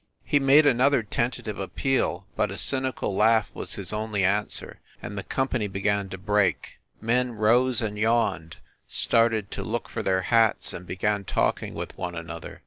He 0.23 0.39
made 0.39 0.65
another 0.65 1.03
tentative 1.03 1.59
appeal, 1.59 2.25
but 2.35 2.49
a 2.49 2.57
cynical 2.57 3.15
laugh 3.15 3.51
was 3.53 3.75
his 3.75 3.93
only 3.93 4.23
answer, 4.25 4.79
and 4.99 5.15
the 5.15 5.21
company 5.21 5.67
began 5.67 6.09
to 6.09 6.17
break. 6.17 6.79
Men 6.99 7.33
rose 7.33 7.83
and 7.83 7.99
yawned, 7.99 8.57
started 8.87 9.51
to 9.51 9.61
look 9.63 9.89
for 9.89 10.01
their 10.01 10.23
hats, 10.23 10.73
and 10.73 10.87
began 10.87 11.23
talking 11.23 11.75
with 11.75 11.95
one 11.99 12.15
an 12.15 12.31
other. 12.31 12.59